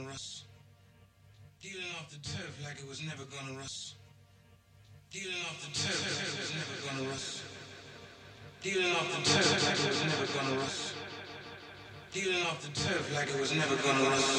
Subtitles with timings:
[0.00, 0.44] gonna rust.
[1.62, 3.96] Dealing off the turf like it was never gonna rust.
[5.10, 7.42] Dealing off the turf like it was never gonna rust.
[8.62, 10.94] Dealing off the turf like it was never gonna rust.
[12.12, 14.30] Dealing off the turf like it was never gonna rust.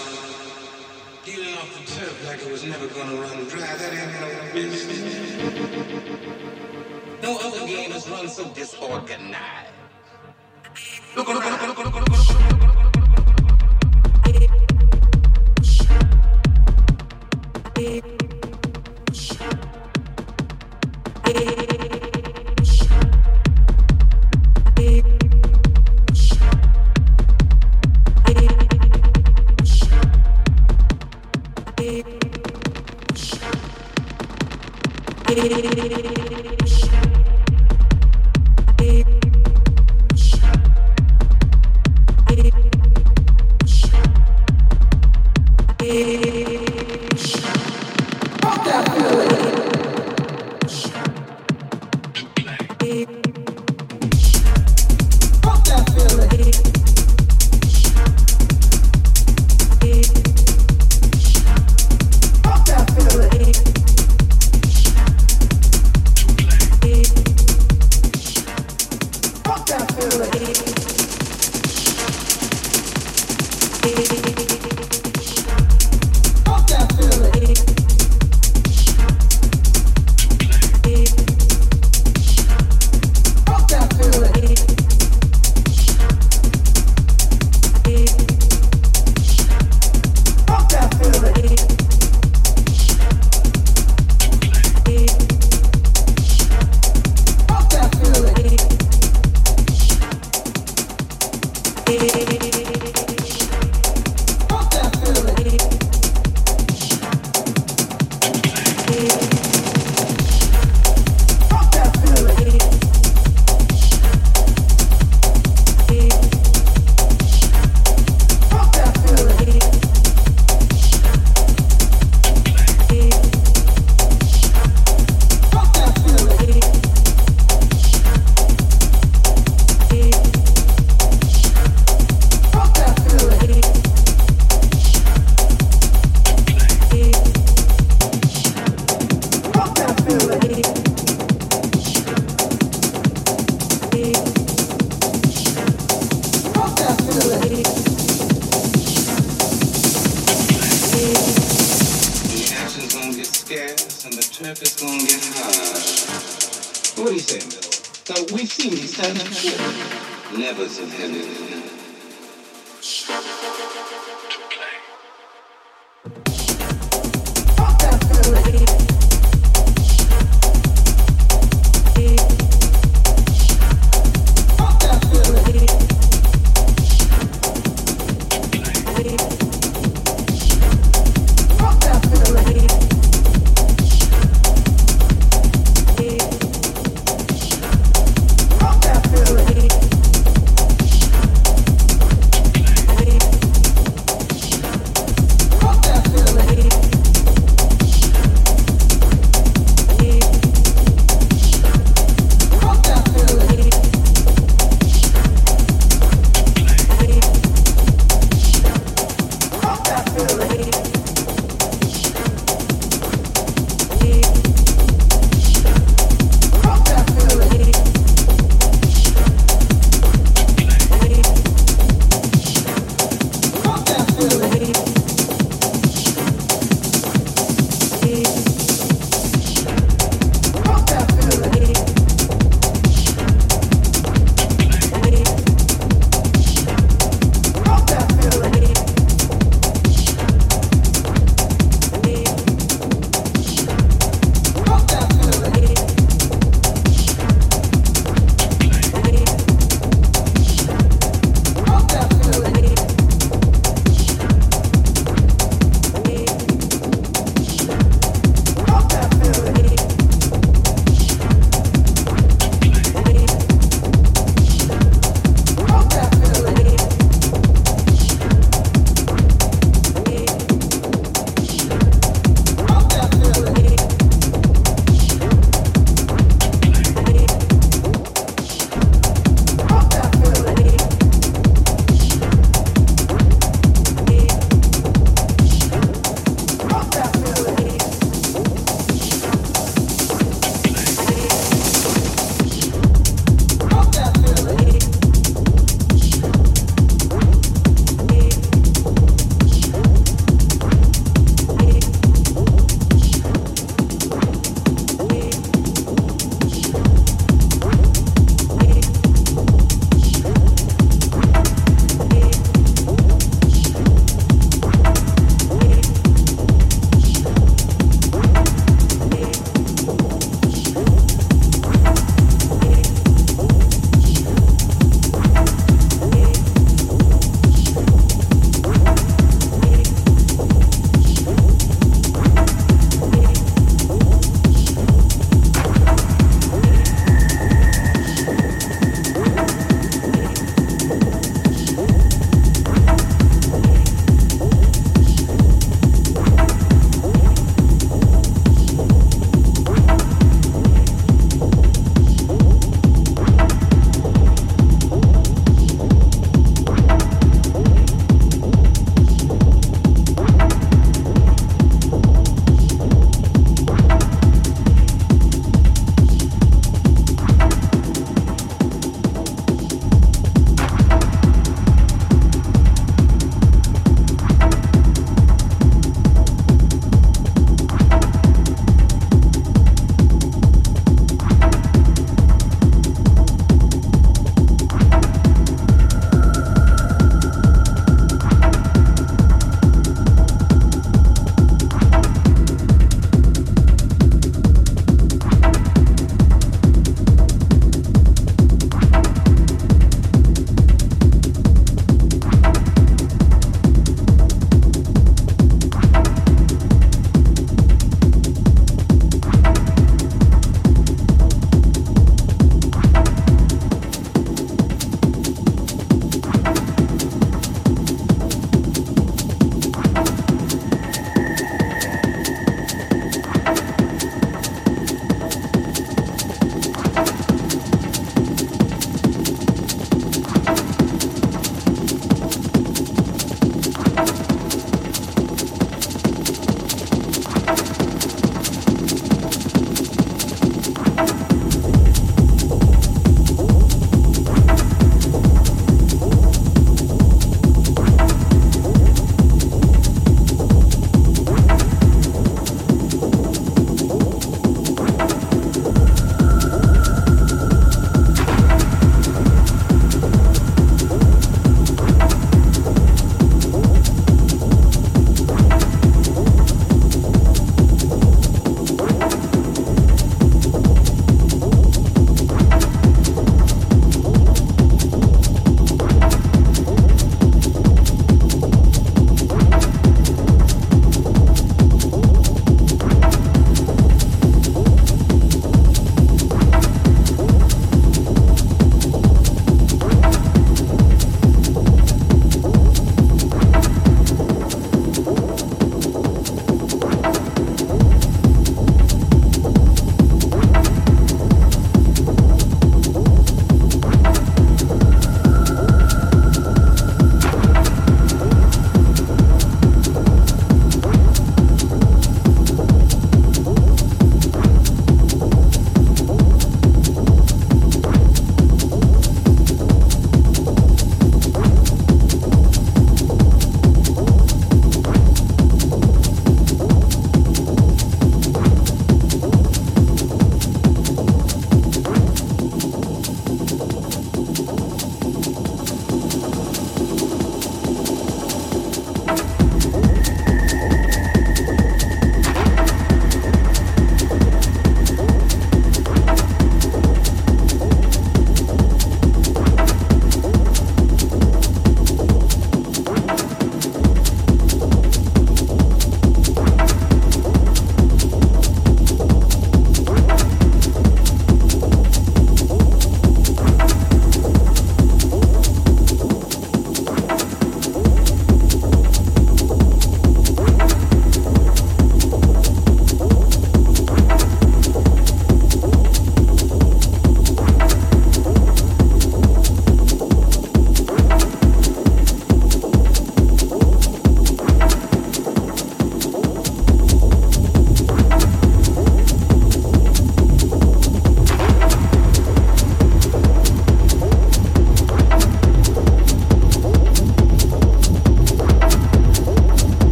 [1.25, 3.78] Dealing off the turf like it was never gonna run dry.
[3.78, 5.37] That ain't no business.
[7.21, 9.69] No other game has run so disorganized.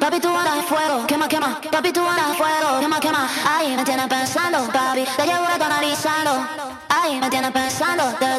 [0.00, 3.76] papi tú andas de fuego, quema, quema, papi tú andas de fuego, quema, quema, ay,
[3.76, 6.46] me tienes pensando, papi, te llevo rato analizando,
[6.88, 8.35] ay, me tienes pensando, te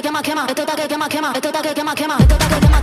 [0.00, 2.60] Get quema, quema, esto está que quema, quema, esto está que quema, quema, esto quema,
[2.60, 2.79] quema.